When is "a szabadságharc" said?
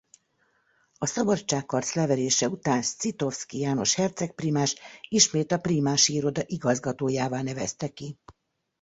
0.97-1.93